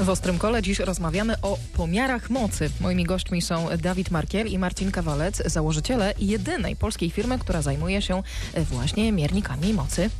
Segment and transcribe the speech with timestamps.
[0.00, 2.70] W Ostrym Kole dziś rozmawiamy o pomiarach mocy.
[2.80, 8.22] Moimi gośćmi są Dawid Markiel i Marcin Kawalec, założyciele jedynej polskiej firmy, która zajmuje się
[8.56, 10.10] właśnie miernikami mocy.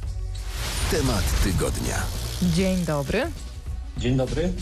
[0.90, 2.02] Temat tygodnia.
[2.42, 3.22] Dzień dobry.
[3.98, 4.52] Dzień dobry.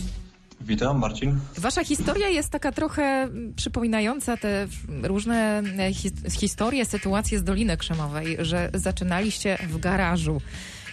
[0.61, 1.39] Witam, Marcin.
[1.57, 4.67] Wasza historia jest taka trochę przypominająca te
[5.03, 5.63] różne
[5.93, 10.41] his historie, sytuacje z Doliny Krzemowej, że zaczynaliście w garażu.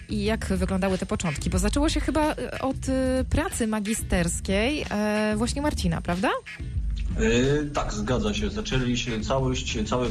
[0.09, 1.49] I jak wyglądały te początki?
[1.49, 2.77] Bo zaczęło się chyba od
[3.29, 6.29] pracy magisterskiej e, właśnie Marcina, prawda?
[7.19, 8.49] Yy, tak, zgadza się.
[8.49, 10.09] Zaczęli się całość, cały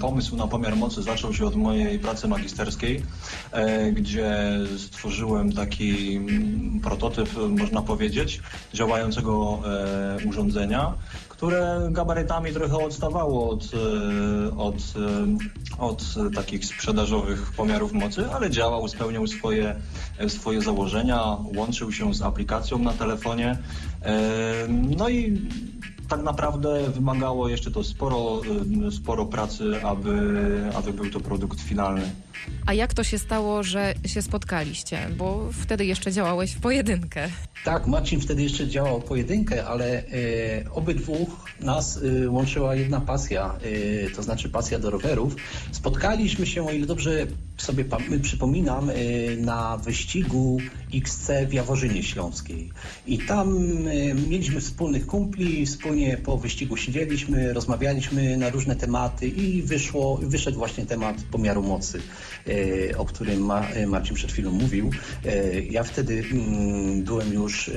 [0.00, 3.02] pomysł na pomiar mocy zaczął się od mojej pracy magisterskiej,
[3.52, 6.20] e, gdzie stworzyłem taki
[6.82, 8.40] prototyp, można powiedzieć,
[8.74, 10.94] działającego e, urządzenia,
[11.28, 14.76] które gabarytami trochę odstawało od, e, od,
[15.78, 16.04] od
[16.34, 19.76] takich sprzedażowych pomiarów mocy, ale działał, spełniał swoje,
[20.28, 23.58] swoje założenia, łączył się z aplikacją na telefonie.
[24.96, 25.48] No i
[26.08, 28.40] tak naprawdę wymagało jeszcze to sporo,
[28.90, 32.10] sporo pracy, aby, aby był to produkt finalny.
[32.66, 35.08] A jak to się stało, że się spotkaliście?
[35.16, 37.28] Bo wtedy jeszcze działałeś w pojedynkę.
[37.64, 40.04] Tak, Marcin wtedy jeszcze działał w pojedynkę, ale e,
[40.70, 41.26] obydwu
[41.60, 43.58] nas e, łączyła jedna pasja,
[44.06, 45.36] e, to znaczy pasja do rowerów.
[45.72, 47.84] Spotkaliśmy się, o ile dobrze sobie
[48.22, 48.90] przypominam,
[49.38, 50.58] na wyścigu
[50.94, 52.70] XC w Jaworzynie Śląskiej.
[53.06, 53.58] I tam
[54.28, 55.66] mieliśmy wspólnych kumpli,
[55.96, 62.00] wspólnie po wyścigu siedzieliśmy, rozmawialiśmy na różne tematy i wyszło, wyszedł właśnie temat pomiaru mocy,
[62.46, 64.90] e, o którym Ma, Marcin przed chwilą mówił.
[65.70, 67.70] Ja wtedy mm, byłem już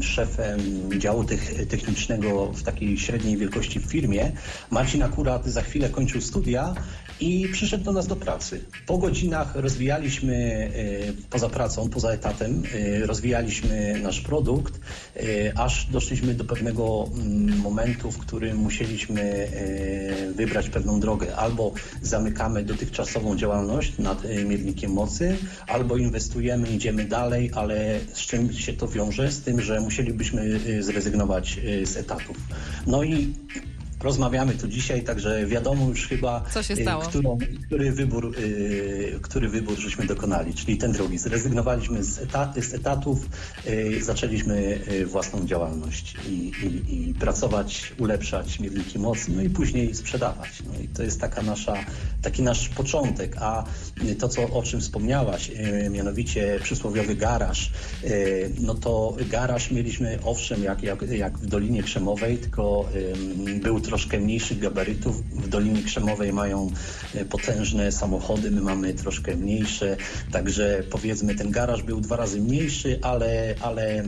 [0.00, 0.60] szefem
[0.98, 1.24] działu
[1.68, 4.32] technicznego w takiej średniej wielkości w firmie.
[4.70, 6.74] Marcin akurat za chwilę kończył studia
[7.20, 8.64] i przyszedł do nas do pracy.
[8.86, 10.70] Po godzinach rozwijaliśmy,
[11.30, 12.62] poza pracą, poza etatem,
[13.02, 14.80] rozwijaliśmy nasz produkt,
[15.56, 16.63] aż doszliśmy do pewnego
[17.62, 19.48] momentu, w którym musieliśmy
[20.34, 21.36] wybrać pewną drogę.
[21.36, 28.72] Albo zamykamy dotychczasową działalność nad miernikiem mocy, albo inwestujemy, idziemy dalej, ale z czym się
[28.72, 29.32] to wiąże?
[29.32, 32.36] Z tym, że musielibyśmy zrezygnować z etatów.
[32.86, 33.34] No i
[34.04, 37.02] rozmawiamy tu dzisiaj, także wiadomo już chyba, Co się stało?
[37.02, 41.18] Którą, który, wybór, yy, który wybór żeśmy dokonali, czyli ten drugi.
[41.18, 43.28] Zrezygnowaliśmy z, etaty, z etatów,
[43.66, 50.62] yy, zaczęliśmy własną działalność i, i, i, pracować, ulepszać mierniki mocy, no i później sprzedawać.
[50.66, 51.74] No i to jest taka nasza,
[52.22, 53.64] taki nasz początek, a
[54.18, 55.50] to, co, o czym wspomniałaś,
[55.90, 57.72] mianowicie przysłowiowy garaż,
[58.60, 62.88] no to garaż mieliśmy, owszem, jak, jak, jak w Dolinie Krzemowej, tylko
[63.62, 65.22] był troszkę mniejszych gabarytów.
[65.30, 66.70] W Dolinie Krzemowej mają
[67.30, 69.96] potężne samochody, my mamy troszkę mniejsze,
[70.32, 74.02] także powiedzmy ten garaż był dwa razy mniejszy, ale, ale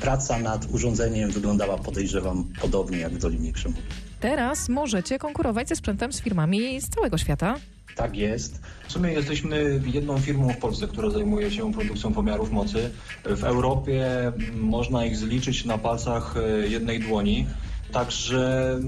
[0.00, 3.82] praca nad urządzeniem wyglądała podejrzewam podobnie jak w Dolinie Krzemowej.
[4.20, 7.54] Teraz możecie konkurować ze sprzętem z firmami z całego świata.
[7.96, 8.60] Tak jest.
[8.88, 12.90] W sumie jesteśmy jedną firmą w Polsce, która zajmuje się produkcją pomiarów mocy.
[13.24, 16.34] W Europie można ich zliczyć na palcach
[16.68, 17.46] jednej dłoni.
[17.92, 18.80] Także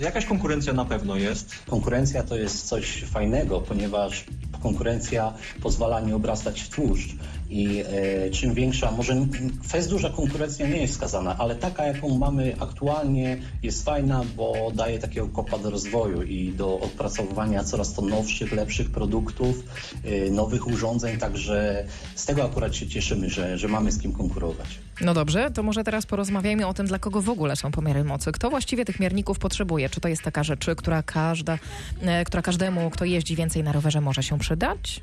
[0.00, 1.54] jakaś konkurencja na pewno jest.
[1.66, 4.24] Konkurencja to jest coś fajnego, ponieważ
[4.62, 7.14] konkurencja pozwala nie obrastać w tłuszcz.
[7.50, 7.84] I
[8.26, 9.26] e, czym większa, może
[9.68, 14.98] fest duża konkurencja nie jest wskazana, ale taka, jaką mamy aktualnie, jest fajna, bo daje
[14.98, 19.64] takiego kopa do rozwoju i do odpracowywania coraz to nowszych, lepszych produktów,
[20.04, 21.18] e, nowych urządzeń.
[21.18, 24.78] Także z tego akurat się cieszymy, że, że mamy z kim konkurować.
[25.00, 28.32] No dobrze, to może teraz porozmawiajmy o tym, dla kogo w ogóle są pomiary mocy.
[28.32, 29.88] Kto właściwie tych mierników potrzebuje?
[29.88, 31.58] Czy to jest taka rzecz, która, każda,
[32.02, 35.00] e, która każdemu, kto jeździ więcej na rowerze, może się przydać?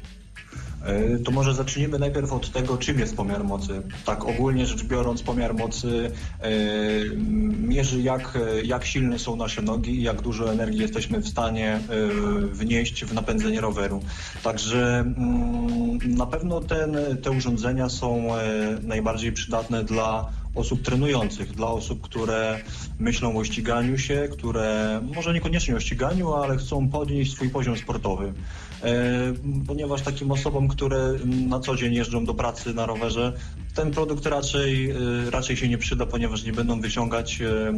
[1.26, 3.82] To może zacznijmy najpierw od tego, czym jest pomiar mocy.
[4.06, 6.50] Tak ogólnie rzecz biorąc, pomiar mocy e,
[7.68, 11.80] mierzy jak, jak silne są nasze nogi i jak dużo energii jesteśmy w stanie e,
[12.46, 14.04] wnieść w napędzenie roweru.
[14.44, 21.68] Także mm, na pewno ten, te urządzenia są e, najbardziej przydatne dla osób trenujących, dla
[21.68, 22.60] osób, które
[23.00, 28.34] myślą o ściganiu się, które może niekoniecznie o ściganiu, ale chcą podnieść swój poziom sportowy.
[28.84, 29.34] E,
[29.68, 33.34] ponieważ takim osobom, które na co dzień jeżdżą do pracy na rowerze,
[33.76, 34.96] ten produkt raczej, e,
[35.30, 37.74] raczej się nie przyda, ponieważ nie będą wyciągać e,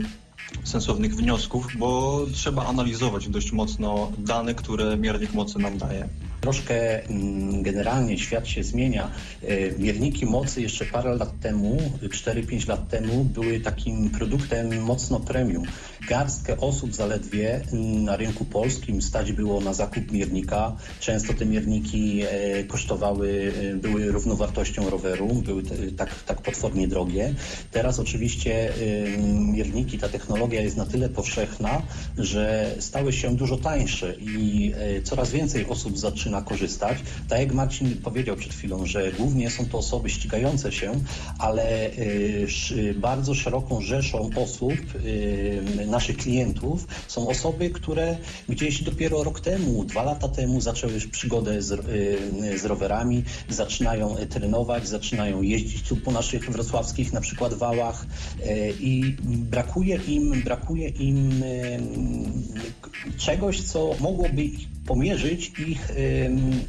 [0.64, 6.10] sensownych wniosków, bo trzeba analizować dość mocno dane, które miernik mocy nam daje.
[6.46, 9.12] Troszkę mm, generalnie świat się zmienia.
[9.44, 15.64] E, mierniki mocy jeszcze parę lat temu, 4-5 lat temu, były takim produktem mocno premium.
[16.10, 20.76] Garstkę osób zaledwie mm, na rynku polskim stać było na zakup miernika.
[21.00, 25.64] Często te mierniki e, kosztowały, e, były równowartością roweru, były
[25.98, 27.34] tak, tak potwornie drogie.
[27.72, 28.74] Teraz oczywiście
[29.54, 31.82] mierniki, ta technologia jest na tyle powszechna,
[32.18, 36.98] że stały się dużo tańsze i coraz więcej osób zaczyna korzystać.
[37.30, 40.92] Tak jak Marcin powiedział przed chwilą, że głównie są to osoby ścigające się,
[41.40, 44.74] ale y, bardzo szeroką rzeszą osób,
[45.06, 48.18] y, naszych klientów, są osoby, które
[48.50, 54.16] gdzieś dopiero rok temu, dwa lata temu zaczęły już przygodę z, y, z rowerami, zaczynają
[54.30, 58.06] trenować, zaczynają jeździć tu po naszych wrocławskich na przykład wałach
[58.80, 61.44] i brakuje im, brakuje im
[63.18, 65.92] czegoś, co mogłoby ich pomierzyć ich,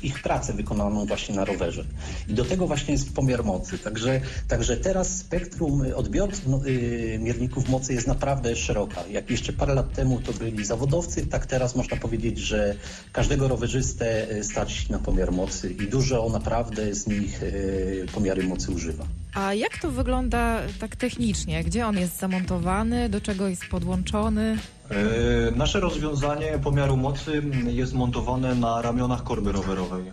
[0.03, 1.85] ich pracę wykonaną właśnie na rowerze.
[2.29, 3.79] I do tego właśnie jest pomiar mocy.
[3.79, 9.07] Także, także teraz spektrum odbiorców no, y, mierników mocy jest naprawdę szeroka.
[9.11, 12.75] Jak jeszcze parę lat temu to byli zawodowcy, tak teraz można powiedzieć, że
[13.13, 18.73] każdego rowerzystę y, stać na pomiar mocy i dużo naprawdę z nich y, pomiary mocy
[18.73, 19.05] używa.
[19.35, 21.65] A jak to wygląda tak technicznie?
[21.65, 23.09] Gdzie on jest zamontowany?
[23.09, 24.59] Do czego jest podłączony?
[24.91, 30.05] E, nasze rozwiązanie pomiaru mocy jest montowane na ramionach korby rowerowej.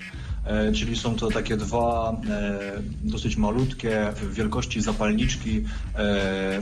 [0.46, 2.60] E, czyli są to takie dwa e,
[3.04, 5.64] dosyć malutkie w wielkości zapalniczki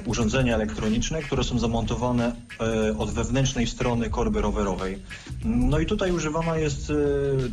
[0.06, 2.36] urządzenia elektroniczne, które są zamontowane
[2.98, 5.00] od wewnętrznej strony korby rowerowej.
[5.46, 6.92] No i tutaj używana jest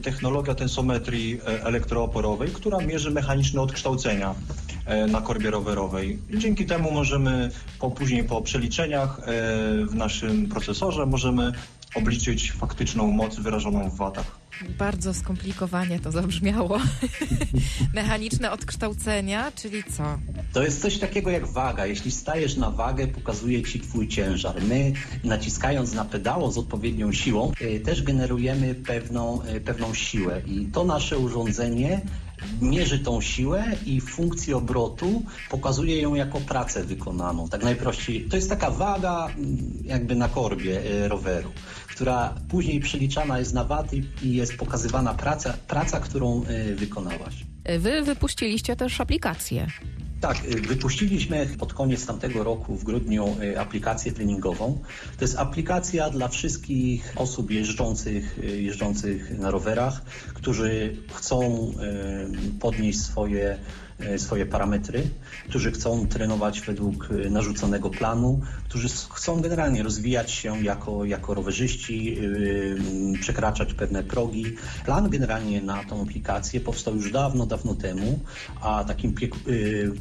[0.02, 4.34] technologia tensometrii elektrooporowej, która mierzy mechaniczne odkształcenia
[5.08, 6.19] na korbie rowerowej.
[6.34, 9.20] Dzięki temu możemy po, później po przeliczeniach
[9.88, 11.52] w naszym procesorze możemy
[11.94, 14.47] obliczyć faktyczną moc wyrażoną w watach.
[14.78, 16.81] Bardzo skomplikowanie to zabrzmiało.
[17.94, 20.19] Mechaniczne odkształcenia, czyli co?
[20.52, 21.87] To jest coś takiego jak waga.
[21.87, 24.62] Jeśli stajesz na wagę, pokazuje ci twój ciężar.
[24.62, 24.93] My
[25.25, 30.43] naciskając na pedało z odpowiednią siłą, y, też generujemy pewną, y, pewną siłę.
[30.46, 32.00] I to nasze urządzenie
[32.61, 37.49] mierzy tą siłę i funkcję obrotu pokazuje ją jako pracę wykonaną.
[37.49, 38.25] Tak najprościej.
[38.25, 41.52] To jest taka waga mm, jakby na korbie y, roweru,
[41.88, 47.35] która później przeliczana jest na waty i jest pokazywana praca, praca którą y, wykonałaś.
[47.79, 49.67] Wy wypuściliście też aplikację.
[50.20, 54.82] Tak, y, wypuściliśmy pod koniec tamtego roku w grudniu aplikację treningową.
[55.18, 60.02] To jest aplikacja dla wszystkich osób jeżdżących, jeżdżących na rowerach,
[60.34, 61.72] którzy chcą
[62.60, 63.58] podnieść swoje
[64.16, 65.10] swoje parametry,
[65.48, 72.18] którzy chcą trenować według e, narzuconego planu, którzy chcą generalnie rozwijać się jako, jako rowerzyści,
[72.18, 74.44] e, przekraczać pewne progi.
[74.84, 78.20] Plan generalnie na tą aplikację powstał już dawno, dawno temu,
[78.60, 79.14] a takim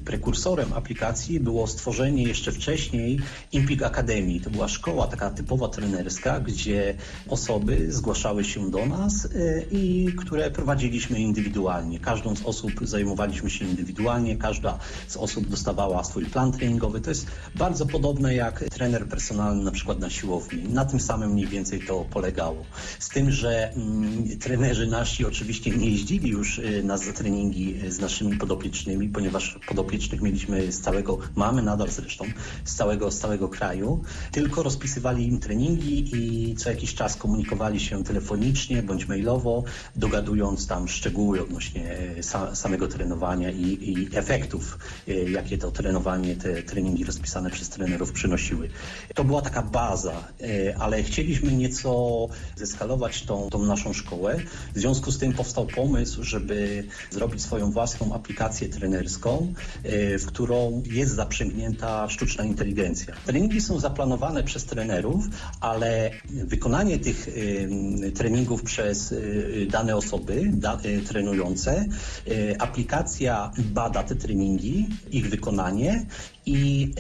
[0.06, 3.20] prekursorem aplikacji było stworzenie jeszcze wcześniej
[3.52, 4.40] Impik Academy.
[4.40, 6.96] To była szkoła taka typowa trenerska, gdzie
[7.28, 9.28] osoby zgłaszały się do nas
[9.72, 12.00] i które prowadziliśmy indywidualnie.
[12.00, 17.02] Każdą z osób zajmowaliśmy się indywidualnie indywidualnie, każda z osób dostawała swój plan treningowy.
[17.02, 20.64] To jest bardzo podobne jak trener personalny na przykład na siłowni.
[20.64, 22.66] Na tym samym mniej więcej to polegało.
[23.00, 28.38] Z tym, że mm, trenerzy nasi oczywiście nie jeździli już y, na treningi z naszymi
[28.38, 32.26] podopiecznymi, ponieważ podopiecznych mieliśmy z całego, mamy nadal zresztą,
[32.66, 38.04] z całego, z całego kraju, tylko rozpisywali im treningi i co jakiś czas komunikowali się
[38.04, 39.64] telefonicznie bądź mailowo,
[39.96, 46.36] dogadując tam szczegóły odnośnie y, sa, samego trenowania i, i efektów, e, jakie to trenowanie,
[46.36, 48.70] te treningi rozpisane przez trenerów przynosiły.
[49.16, 54.38] To była taka baza, e, ale chcieliśmy nieco zeskalować tą, tą naszą szkołę.
[54.76, 59.54] W związku z tym powstał pomysł, żeby zrobić swoją własną aplikację trenerską,
[59.84, 63.16] e, w którą jest zaprzęgnięta sztuczna inteligencja.
[63.26, 65.26] Treningi są zaplanowane przez trenerów,
[65.60, 67.28] ale wykonanie tych
[68.16, 69.14] treningów przez
[69.72, 71.86] dane osoby da, trenujące,
[72.60, 76.06] aplikacja bada te treningi, ich wykonanie
[76.48, 76.94] i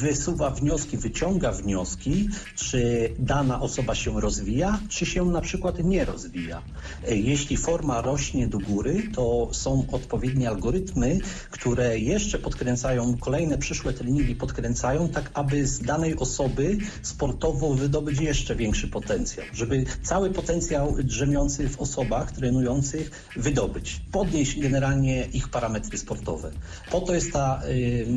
[0.00, 6.62] wysuwa wnioski, wyciąga wnioski, czy dana osoba się rozwija, czy się na przykład nie rozwija.
[7.08, 11.18] E, jeśli forma rośnie do góry, to są odpowiednie algorytmy,
[11.50, 18.56] które jeszcze podkręcają, kolejne przyszłe treningi podkręcają, tak aby z danej osoby sportowo wydobyć jeszcze
[18.56, 26.50] większy potencjał, żeby cały potencjał drzemiący w osobach trenujących wydobyć, podnieść generalnie ich parametry sportowe.
[26.90, 27.62] Po to jest ta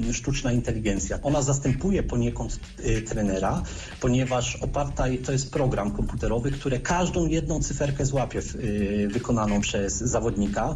[0.09, 1.19] y, sztuczna inteligencja.
[1.23, 3.63] Ona zastępuje poniekąd y, trenera,
[4.01, 10.75] ponieważ oparta to jest program komputerowy, który każdą jedną cyferkę złapie y, wykonaną przez zawodnika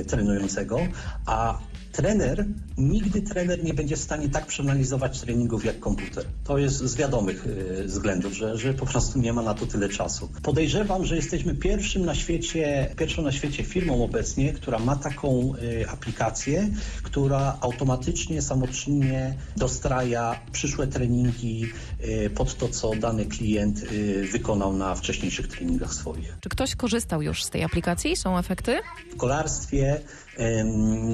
[0.00, 0.78] y, trenującego,
[1.26, 1.58] a
[1.92, 2.46] trener,
[2.78, 6.24] nigdy trener nie będzie w stanie tak przeanalizować treningów jak komputer.
[6.44, 9.88] To jest z wiadomych y, względów, że, że po prostu nie ma na to tyle
[9.88, 10.28] czasu.
[10.42, 15.88] Podejrzewam, że jesteśmy pierwszym na świecie, pierwszą na świecie firmą obecnie, która ma taką y,
[15.92, 16.68] aplikację,
[17.02, 21.66] która automatycznie, samoczynnie dostraja przyszłe treningi
[22.04, 26.36] y, pod to, co dany klient y, wykonał na wcześniejszych treningach swoich.
[26.40, 28.16] Czy ktoś korzystał już z tej aplikacji?
[28.16, 28.80] Są efekty?
[29.12, 30.00] W kolarstwie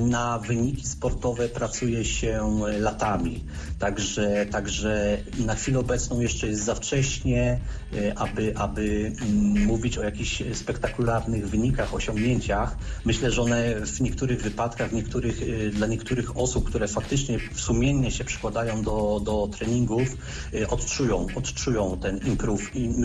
[0.06, 3.44] na wyniki sportowe pracuje się latami.
[3.78, 7.60] Także, także na chwilę obecną jeszcze jest za wcześnie,
[7.92, 12.76] e, aby, aby mm, mówić o jakichś spektakularnych wynikach, osiągnięciach.
[13.04, 18.10] Myślę, że one w niektórych wypadkach, w niektórych, e, dla niektórych osób, które faktycznie sumiennie
[18.10, 20.08] się przykładają do, do treningów,
[20.54, 22.76] e, odczują, odczują ten improve.
[22.76, 23.04] im-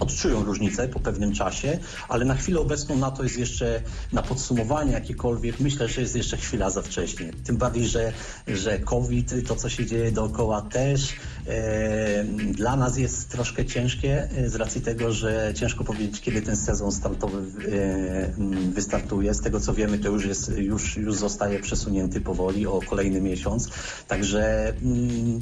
[0.00, 3.82] odczują różnicę po pewnym czasie, ale na chwilę obecną na to jest jeszcze,
[4.12, 7.30] na podsumowanie jakiekolwiek, myślę, że jest jeszcze chwila za wcześnie.
[7.44, 8.12] Tym bardziej, że,
[8.48, 11.12] że COVID, to co się dzieje dookoła też
[11.46, 16.56] e, dla nas jest troszkę ciężkie e, z racji tego, że ciężko powiedzieć, kiedy ten
[16.56, 18.32] sezon startowy e,
[18.72, 19.34] wystartuje.
[19.34, 23.70] Z tego co wiemy, to już jest, już, już zostaje przesunięty powoli o kolejny miesiąc.
[24.08, 25.40] Także mm,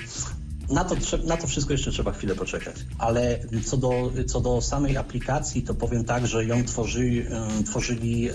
[0.70, 2.76] na to, na to wszystko jeszcze trzeba chwilę poczekać.
[2.98, 8.28] Ale co do, co do samej aplikacji, to powiem tak, że ją tworzy, em, tworzyli
[8.30, 8.34] e,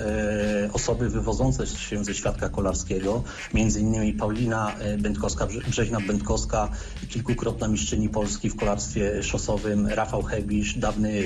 [0.73, 3.23] osoby wywodzące się ze świadka kolarskiego,
[3.53, 6.71] między innymi Paulina e, Będkowska, Brze- Brzeźna Będkowska,
[7.09, 11.23] kilkukrotna mistrzyni Polski w kolarstwie szosowym, Rafał Hebisz, dawny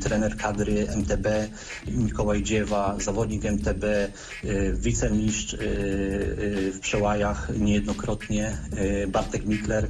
[0.00, 1.26] trener kadry MTB,
[1.88, 3.84] Mikołaj Dziewa, zawodnik MTB,
[4.74, 5.56] wicemistrz
[6.72, 8.58] w przełajach niejednokrotnie,
[9.08, 9.88] Bartek Mikler,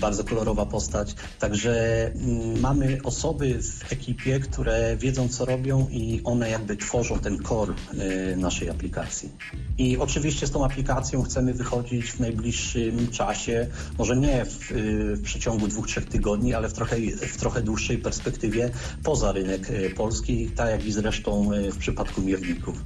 [0.00, 1.14] bardzo kolorowa postać.
[1.38, 7.38] Także mm, mamy osoby w ekipie, które wiedzą co robią i one jakby tworzą ten
[7.42, 9.30] core e, naszej aplikacji.
[9.78, 13.66] I oczywiście z tą aplikacją chcemy wychodzić w najbliższym czasie,
[13.98, 14.74] może nie w, e,
[15.16, 18.70] w przeciągu dwóch, trzech tygodni, ale w trochę, w trochę dłuższej perspektywie
[19.04, 22.84] poza rynek polski, tak jak i zresztą w przypadku mierników.